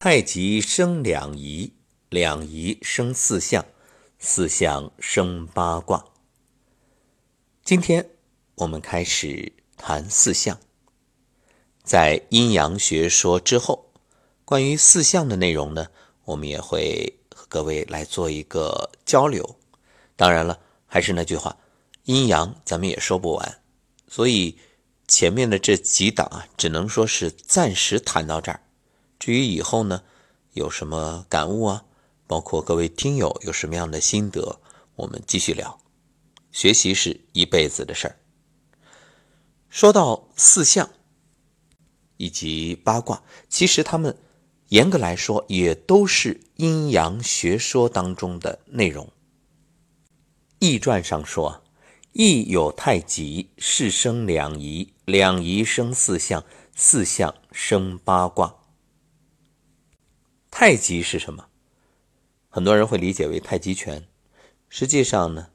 [0.00, 1.72] 太极生两仪，
[2.08, 3.66] 两仪生四象，
[4.20, 6.04] 四象生八卦。
[7.64, 8.08] 今天
[8.54, 10.60] 我们开始谈四象。
[11.82, 13.90] 在阴阳学说之后，
[14.44, 15.88] 关于四象的内容呢，
[16.26, 19.58] 我们也会和各位来做一个交流。
[20.14, 21.58] 当然了，还是那句话，
[22.04, 23.60] 阴阳咱们也说不完，
[24.06, 24.56] 所以
[25.08, 28.60] 前面的这几档啊，只能说是暂时谈到这儿。
[29.18, 30.02] 至于以后呢，
[30.52, 31.84] 有什么感悟啊？
[32.26, 34.60] 包括各位听友有什么样的心得，
[34.96, 35.80] 我们继续聊。
[36.52, 38.18] 学习是一辈子的事儿。
[39.68, 40.90] 说到四象
[42.16, 44.16] 以及八卦，其实他们
[44.68, 49.06] 严格来说也都是阴阳学说当中的内容。
[50.58, 51.62] 《易传》上说
[52.12, 56.44] ：“易有太极，是生两仪，两仪生四象，
[56.74, 58.54] 四象生八卦。”
[60.60, 61.46] 太极是什么？
[62.48, 64.08] 很多人会理解为太极拳。
[64.68, 65.50] 实际上呢，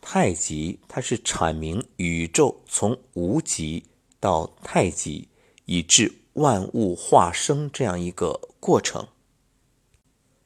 [0.00, 3.84] 太极它是阐明宇宙从无极
[4.18, 5.28] 到太极，
[5.66, 9.06] 以致万物化生这样一个过程。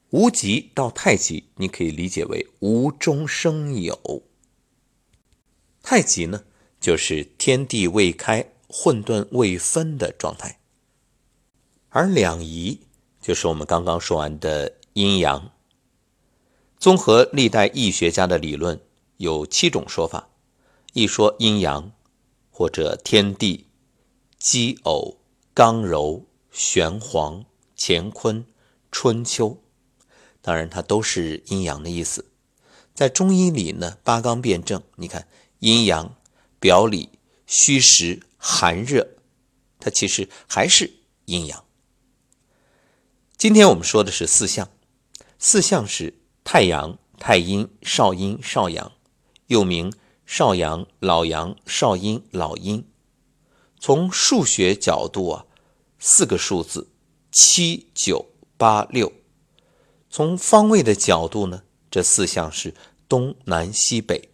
[0.09, 4.25] 无极到太极，你可以理解为无中生有。
[5.85, 6.43] 太极呢，
[6.81, 10.59] 就是天地未开、混沌未分的状态，
[11.91, 12.81] 而两仪。
[13.21, 15.51] 就是我们刚刚说完的阴阳。
[16.79, 18.81] 综合历代易学家的理论，
[19.19, 20.31] 有七种说法：
[20.95, 21.93] 一说阴阳，
[22.51, 23.67] 或者天地、
[24.39, 25.19] 奇偶、
[25.53, 27.45] 刚柔、玄黄、
[27.77, 28.47] 乾坤、
[28.91, 29.59] 春秋。
[30.41, 32.25] 当然，它都是阴阳的意思。
[32.95, 36.17] 在中医里呢，八纲辩证，你看阴阳、
[36.59, 37.11] 表里、
[37.47, 39.07] 虚实、寒热，
[39.79, 40.91] 它其实还是
[41.27, 41.63] 阴阳。
[43.41, 44.69] 今天我们说的是四象，
[45.39, 46.13] 四象是
[46.45, 48.93] 太阳、太阴、少阴、少阳，
[49.47, 49.95] 又名
[50.27, 52.87] 少阳、老阳、少阴、老阴。
[53.79, 55.47] 从数学角度啊，
[55.99, 56.91] 四个数字
[57.33, 58.27] 七九
[58.59, 59.11] 八六。
[60.11, 62.75] 从方位的角度呢，这四象是
[63.09, 64.29] 东南西北。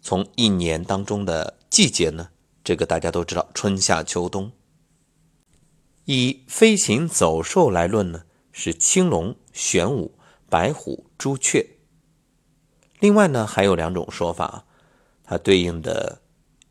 [0.00, 2.30] 从一年当中的季节呢，
[2.64, 4.50] 这个大家都知道，春夏秋冬。
[6.06, 8.22] 以飞禽走兽来论呢？
[8.60, 11.64] 是青龙、玄武、白虎、朱雀。
[12.98, 14.66] 另外呢，还有两种说法，
[15.22, 16.22] 它对应的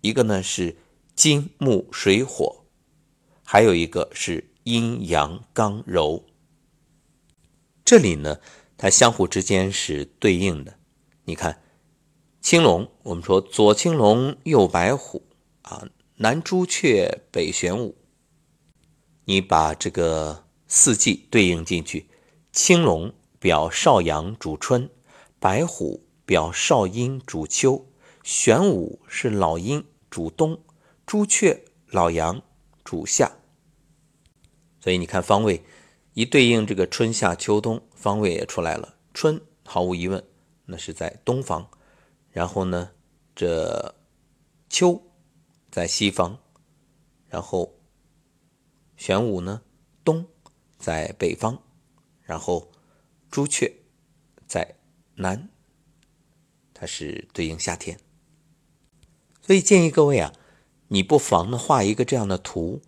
[0.02, 0.76] 一个呢是
[1.16, 2.66] 金木水火，
[3.42, 6.26] 还有一个是阴阳刚柔。
[7.86, 8.42] 这里呢，
[8.76, 10.78] 它相互之间是对应的。
[11.24, 11.64] 你看，
[12.42, 15.26] 青龙，我们说左青龙，右白虎
[15.62, 15.88] 啊，
[16.18, 17.96] 南朱雀，北玄武。
[19.24, 20.47] 你把这个。
[20.68, 22.10] 四季对应进去，
[22.52, 24.90] 青龙表少阳主春，
[25.40, 27.88] 白虎表少阴主秋，
[28.22, 30.62] 玄武是老阴主冬，
[31.06, 32.42] 朱雀老阳
[32.84, 33.32] 主夏。
[34.82, 35.64] 所以你看方位
[36.14, 38.98] 一对应，这个春夏秋冬方位也出来了。
[39.14, 40.22] 春毫无疑问，
[40.66, 41.70] 那是在东方，
[42.32, 42.92] 然后呢，
[43.34, 43.96] 这
[44.70, 45.02] 秋
[45.72, 46.38] 在西方，
[47.30, 47.80] 然后
[48.98, 49.62] 玄武呢
[50.04, 50.28] 东。
[50.78, 51.60] 在北方，
[52.22, 52.72] 然后
[53.32, 53.74] 朱雀
[54.46, 54.76] 在
[55.16, 55.50] 南，
[56.74, 58.00] 它是对应夏天。
[59.42, 60.32] 所以建议各位啊，
[60.90, 62.82] 你不妨呢画一个这样的图，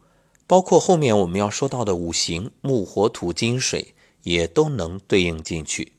[0.45, 5.93] 包括后面我们要说到的五行木、火、土、金、水也都能对应进去。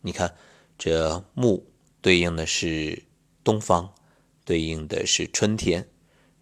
[0.00, 0.34] 你看，
[0.76, 1.66] 这木
[2.00, 3.04] 对应的是
[3.44, 3.94] 东方，
[4.44, 5.84] 对应的是春天；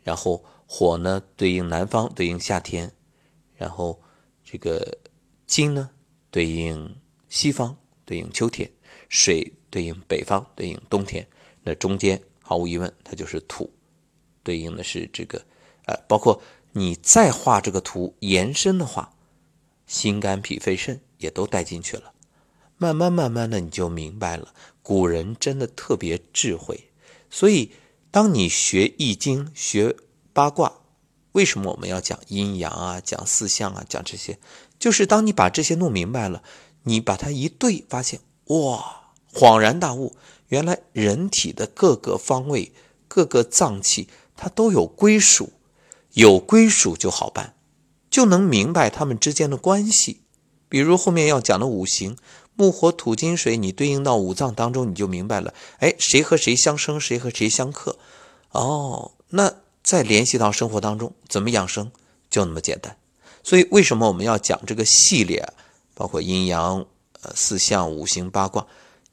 [0.02, 2.88] 然后火呢对应南方，对应夏天；
[3.54, 4.00] 然后。
[4.54, 4.96] 这个
[5.48, 5.90] 金呢，
[6.30, 6.94] 对应
[7.28, 8.68] 西方，对应秋天；
[9.08, 11.26] 水对应北方，对应冬天。
[11.64, 13.68] 那中间毫无疑问，它就是土，
[14.44, 15.44] 对应的是这个，
[15.86, 19.16] 呃，包括你再画这个图延伸的话，
[19.88, 22.12] 心肝脾肺肾也都带进去了。
[22.76, 26.92] 慢慢慢慢的，你就明白了，古人真的特别智慧。
[27.28, 27.72] 所以，
[28.12, 29.96] 当你学易经、学
[30.32, 30.83] 八卦。
[31.34, 34.38] 为什么我们要讲阴阳啊，讲四象啊，讲这些？
[34.78, 36.44] 就是当你把这些弄明白了，
[36.84, 40.14] 你把它一对，发现哇，恍然大悟，
[40.46, 42.72] 原来人体的各个方位、
[43.08, 45.50] 各个脏器，它都有归属，
[46.12, 47.56] 有归属就好办，
[48.08, 50.20] 就能明白它们之间的关系。
[50.68, 52.16] 比如后面要讲的五行，
[52.54, 55.52] 木、火、土、金、水，你对应到五脏当中，你就明白了。
[55.78, 57.98] 哎，谁和谁相生，谁和谁相克？
[58.50, 59.63] 哦，那。
[59.84, 61.92] 再联系到生活当中，怎么养生
[62.28, 62.96] 就那么简单。
[63.44, 65.46] 所以为什么我们要讲这个系列？
[65.94, 66.84] 包括阴阳、
[67.22, 68.66] 呃四象、五行、八卦，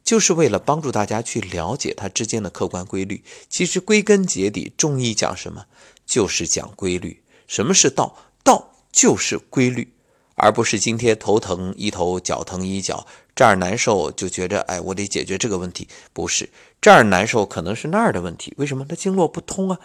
[0.03, 3.23] 就是为了帮助大家去了解它之间的客观规律。
[3.49, 5.65] 其实归根结底，中医讲什么，
[6.07, 7.21] 就是讲规律。
[7.45, 8.17] 什么是道？
[8.43, 9.93] 道就是规律，
[10.33, 15.87] 而不是今天头疼医头，脚疼医脚，这儿难受就觉着哎，我得解决这个问题。
[16.13, 16.49] 不是
[16.81, 18.53] 这儿难受，可能是那儿的问题。
[18.57, 18.85] 为什么？
[18.89, 19.79] 它经络不通啊。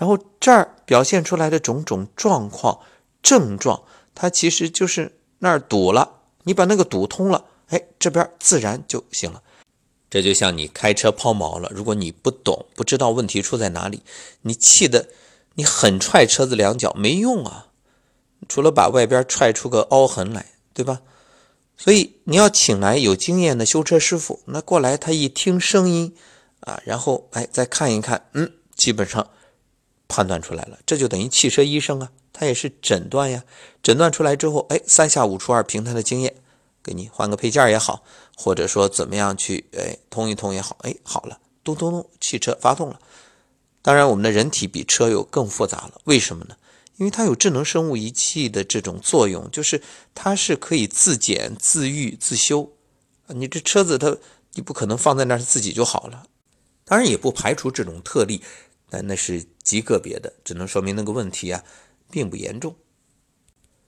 [0.00, 2.80] 然后这儿表现出来的种种状况、
[3.22, 3.82] 症状，
[4.14, 6.22] 它其实就是那儿堵了。
[6.44, 9.42] 你把那个堵通了，哎，这边自然就行了。
[10.08, 14.02] 这就像你开车抛锚了，如果你不懂，不知道问题出在哪里，
[14.40, 15.10] 你气的
[15.56, 17.66] 你狠踹车子两脚没用啊，
[18.48, 21.02] 除了把外边踹出个凹痕来，对吧？
[21.76, 26.16] 所以你要请来有经验的修车师傅，那过来他一听声音
[26.60, 29.28] 啊，然后哎再看一看，嗯，基本上
[30.10, 32.10] 判断出来了，这就等于汽车医生啊。
[32.32, 33.44] 他也是诊断呀，
[33.82, 36.34] 诊断出来之后，哎，三下五除二，凭他的经验，
[36.82, 38.02] 给你换个配件也好，
[38.36, 42.98] 或者说怎么样去，哎，通一通也好，哎，好了，咚咚咚，汽车发动了。
[43.82, 46.56] 当然，我们的人体比车又更复杂了，为什么呢？
[46.96, 49.82] 因为它有智能生物仪器的这种作用，就是
[50.14, 52.70] 它是可以自检、自愈、自修。
[53.28, 54.16] 你这车子它，
[54.54, 56.24] 你不可能放在那儿自己就好了。
[56.84, 58.42] 当然，也不排除这种特例，
[58.90, 61.64] 但那是极个别的，只能说明那个问题啊。
[62.12, 62.74] 并不严重，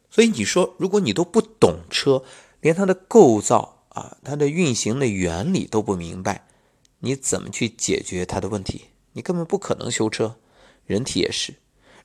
[0.09, 2.23] 所以你说，如果你都不懂车，
[2.61, 6.47] 连它的构造啊、它的运行的原理都不明白，
[7.01, 8.83] 你怎么去解决它的问题？
[9.15, 10.37] 你根本不可能修车。
[10.87, 11.55] 人体也是，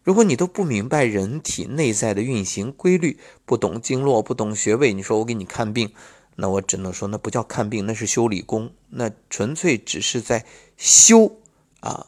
[0.01, 5.93] 如果你都不明白人体内在的运行规律，不懂经络，不懂穴位，你说我给你看病，
[6.37, 10.47] 那我只能说那不叫看病，那是修理工，那纯粹只是在
[10.77, 11.39] 修
[11.81, 12.07] 啊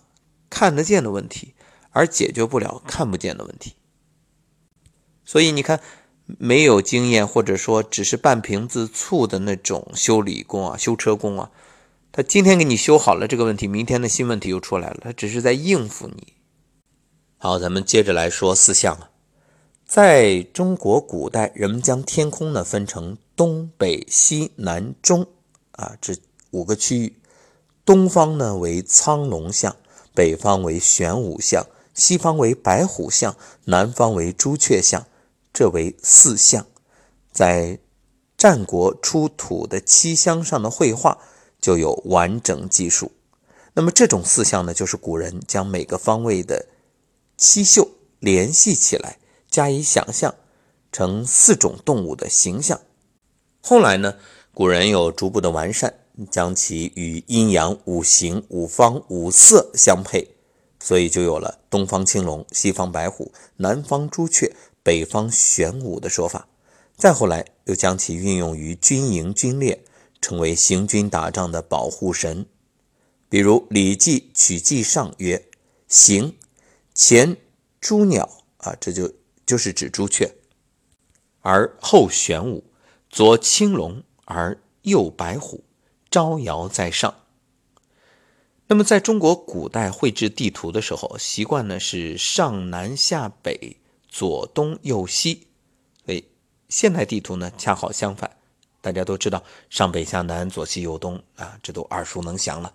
[0.59, 1.53] 看得见的问题，
[1.91, 3.75] 而解决不了看不见的问题。
[5.23, 5.79] 所以你看，
[6.25, 11.49] 没有经验或者说只是半瓶子醋的那种修理工啊、修车工啊，
[12.11, 16.33] 他今天给你修好了这个问题，明天的新问题又出来了，他只是在应付你。
[17.37, 19.11] 好，咱们接着来说四象啊，
[19.85, 25.25] 在中国古代，人们将天空呢分成东北、西南、中
[25.71, 26.17] 啊这
[26.51, 27.15] 五个区域，
[27.85, 29.77] 东方呢为苍龙象，
[30.19, 35.05] 北方为玄武象，西方为白虎象，南方为朱雀象。
[35.53, 36.67] 这为四象，
[37.31, 37.79] 在
[38.37, 41.19] 战国出土的漆箱上的绘画
[41.61, 43.13] 就有完整记述。
[43.75, 46.67] 那么这种四象呢，就是古人将每个方位的
[47.37, 49.19] 七宿联系起来，
[49.49, 50.35] 加以想象
[50.91, 52.81] 成四种动物的形象。
[53.61, 54.15] 后来呢，
[54.53, 55.93] 古人又逐步的完善，
[56.31, 60.29] 将其与阴阳五行、五方、五色相配，
[60.79, 64.55] 所以就有了东方青龙、西方白虎、南方朱雀。
[64.81, 66.47] 北方玄武的说法，
[66.95, 69.83] 再后来又将其运用于军营军列，
[70.21, 72.47] 成为行军打仗的保护神。
[73.27, 75.45] 比如《礼记·曲记上》曰
[75.87, 76.35] ：“行，
[76.95, 77.37] 前
[77.79, 79.13] 朱鸟啊，这就
[79.45, 80.33] 就是指朱雀，
[81.41, 82.63] 而后玄武，
[83.09, 85.63] 左青龙而右白虎，
[86.09, 87.23] 招摇在上。”
[88.67, 93.77] 那么，在中国古代绘制地图的时候，习惯呢是上南下北。
[94.11, 95.45] 左东右西，
[96.03, 96.25] 所以
[96.67, 98.37] 现代地图呢恰好相反。
[98.81, 102.73] 大家都知道上北下南左西右东啊，这都耳熟能详了。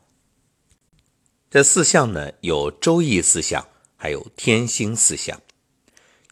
[1.51, 5.43] 这四象呢有周易四象，还有天星四象。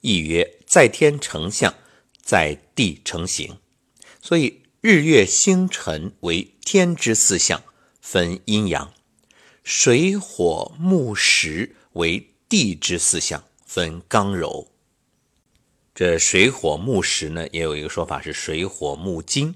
[0.02, 1.74] 亦曰在天成象，
[2.22, 3.58] 在地成形。
[4.20, 7.62] 所以日月星辰为天之四象，
[8.00, 8.92] 分阴阳；
[9.62, 14.68] 水火木石为地之四象，分刚柔。
[15.94, 19.54] 这水火木石呢，也有一个说法是水火木金。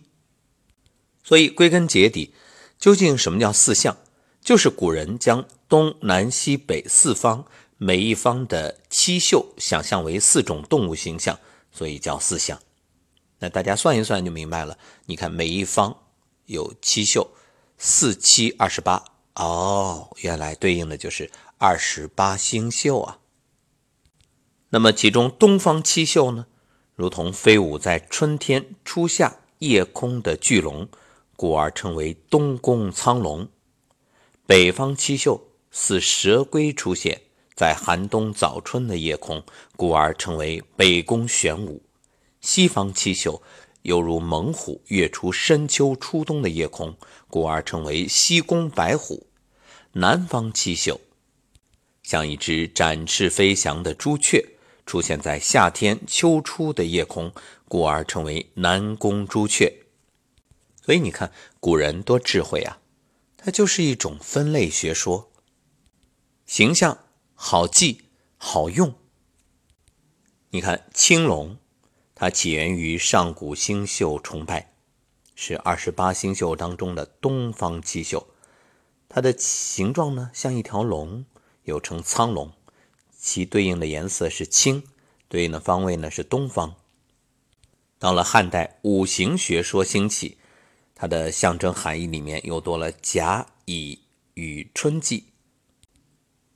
[1.25, 2.35] 所以归根结底，
[2.79, 3.97] 究竟什么叫四象？
[4.43, 7.47] 就是古人将东南西北四方
[7.79, 11.41] 每一方的七宿想象为四种动物形象，
[11.73, 12.61] 所以叫四象。
[13.39, 14.79] 那大家算一算就明白了。
[15.07, 16.06] 你看每一方
[16.47, 17.29] 有七宿，
[17.76, 19.05] 四七二十八。
[19.35, 23.19] 哦，原来对应的就是二十八星宿啊。
[24.71, 26.47] 那么，其中东方七宿呢，
[26.95, 30.88] 如同飞舞在春天初夏夜空的巨龙，
[31.37, 33.47] 故而称为东宫苍龙；
[34.47, 37.21] 北方七宿似蛇龟出现
[37.55, 39.45] 在寒冬早春的夜空，
[39.76, 41.81] 故而称为北宫玄武；
[42.41, 43.43] 西方七宿
[43.87, 46.97] 犹如猛虎跃出深秋初冬的夜空，
[47.28, 49.28] 故而称为西宫白虎；
[49.93, 51.00] 南方七宿
[52.02, 54.45] 像一只展翅飞翔的朱雀。
[54.85, 57.33] 出现在夏天秋初的夜空，
[57.69, 59.73] 故而称为南宫朱雀。
[60.85, 62.78] 所以你看，古人多智慧啊！
[63.37, 65.31] 它就是一种分类学说，
[66.45, 66.99] 形象
[67.35, 68.02] 好记
[68.37, 68.95] 好用。
[70.50, 71.59] 你看青龙，
[72.19, 74.73] 它起源于上古星宿崇拜，
[75.35, 78.27] 是二十八星宿当中的东方七宿。
[79.07, 81.27] 它的形状呢，像一条龙，
[81.65, 82.51] 又称苍龙。
[83.19, 84.85] 其对应的颜色是青，
[85.29, 86.77] 对应的方位呢是东方。
[87.99, 90.39] 到了汉代，五行学说兴起，
[90.95, 94.01] 它的象征含义里面又多了甲乙
[94.33, 95.33] 与春季。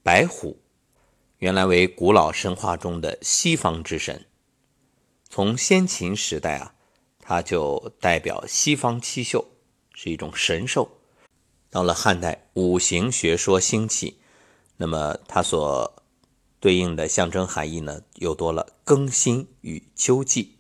[0.03, 0.59] 白虎
[1.37, 4.25] 原来为古老神话中的西方之神，
[5.33, 6.75] 从先秦时代啊，
[7.21, 9.47] 它就代表西方七宿，
[9.95, 10.99] 是一种神兽。
[11.71, 14.19] 到了汉代，五行学说兴起，
[14.77, 16.03] 那么它所
[16.59, 20.59] 对应的象征含义呢，又多了更新与秋季。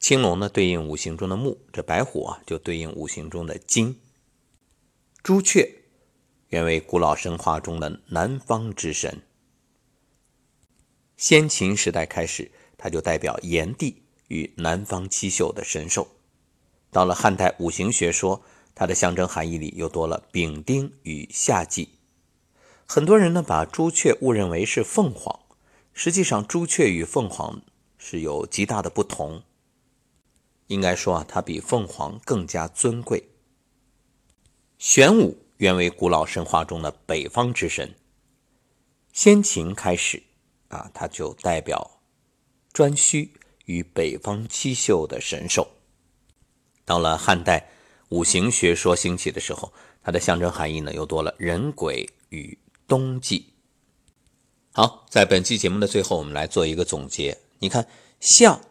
[0.00, 4.00] 青龙呢，对应五行中的木；这白虎啊，就对应五行中的金。
[5.22, 5.82] 朱雀
[6.48, 9.20] 原为古老神话中的南方之神，
[11.18, 16.08] 先秦时代开始，它就代表炎帝与南方七宿的神兽。
[16.90, 18.42] 到了汉代，五行学说
[18.74, 21.90] 它的象征含义里又多了丙丁与夏季。
[22.86, 25.40] 很多人呢把朱雀误认为是凤凰，
[25.92, 27.60] 实际上朱雀与凤凰
[27.98, 29.42] 是有极大的不同。
[30.68, 33.28] 应该说啊，它比凤凰更加尊贵。
[34.78, 37.94] 玄武原为古老神话中的北方之神，
[39.12, 40.22] 先秦开始
[40.68, 41.97] 啊，它就代表
[42.72, 43.30] 颛顼
[43.64, 45.68] 与北方七宿的神兽。
[46.84, 47.70] 到了汉代，
[48.08, 49.72] 五行学说兴起的时候，
[50.02, 52.58] 它的象征含义呢又多了人鬼与。
[52.88, 53.52] 冬季，
[54.72, 57.36] 好，在本期节目的最后，我们来做一个总结。
[57.58, 57.86] 你看，
[58.18, 58.62] 象，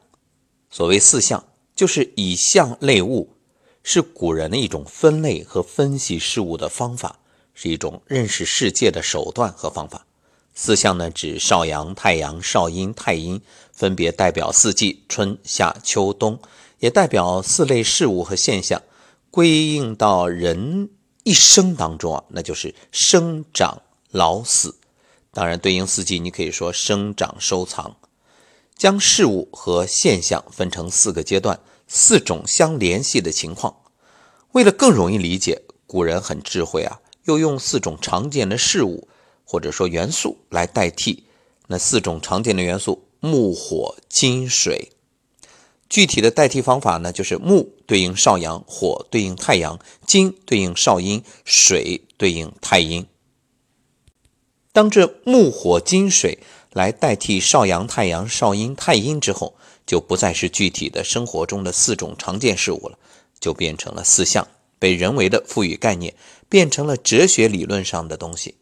[0.72, 3.36] 所谓四象，就是以象类物，
[3.84, 7.20] 是古人的一种分类和分析事物的方法，
[7.54, 10.08] 是一种认识世界的手段和方法。
[10.56, 13.40] 四象呢，指少阳、太阳、少阴、太阴，
[13.78, 16.40] 分别代表四季：春夏秋冬，
[16.80, 18.82] 也代表四类事物和现象，
[19.32, 20.90] 归应到人
[21.24, 23.84] 一生当中啊，那就是生长。
[24.12, 24.78] 老死，
[25.32, 27.98] 当然对应四季，你可以说生长、收藏，
[28.76, 33.76] 将事物和现象分成四个阶段，四种相联系的情况。
[34.54, 39.10] 为了更容易理解，古人很智慧啊，又用四种常见的事物
[39.44, 41.26] 或者说元素来代替
[41.68, 44.92] 那四种常见的元素：木、火、金、水。
[45.90, 53.08] 具体的代替方法呢，就是木对应少阳，火对应太阳，金对应少阴，水对应太阴。
[54.74, 56.40] 当这木火金水
[56.72, 59.56] 来代替少阳太阳少阴太阴之后，
[59.86, 63.00] 就不再是具体的生活中的四种常见事物了，
[63.40, 64.46] 就变成了四象，
[64.78, 66.14] 被人为的赋予概念，
[66.50, 68.56] 变成了哲学理论上的东西。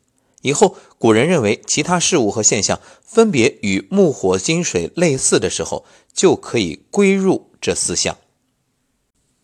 [0.45, 5.83] 以后古人认为其他事物和现象分别与木火金水类似的时候，
[6.13, 8.15] 就可以归入这四象。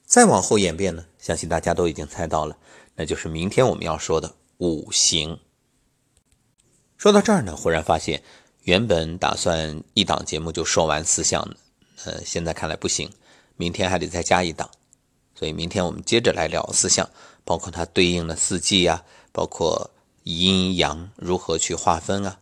[0.05, 2.55] 再往后演变呢，相信大家都已经猜到了，
[2.95, 5.39] 那就是明天我们要说的五行。
[6.97, 8.21] 说到这儿呢，忽然发现，
[8.61, 11.57] 原本打算一档节目就说完四象的，
[12.05, 13.09] 呃，现在看来不行，
[13.55, 14.69] 明天还得再加一档，
[15.33, 17.09] 所以明天我们接着来聊四象，
[17.43, 19.89] 包括它对应的四季呀，包括
[20.23, 22.39] 阴阳如何去划分啊。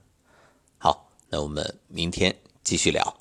[0.77, 3.17] 好，那我们明天继续聊。